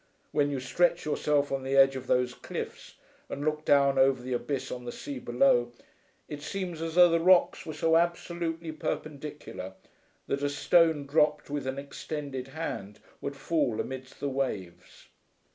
[0.31, 2.95] When you stretch yourself on the edge of those cliffs
[3.29, 5.71] and look down over the abyss on the sea below
[6.27, 9.75] it seems as though the rocks were so absolutely perpendicular,
[10.25, 15.05] that a stone dropped with an extended hand would fall amidst the waves.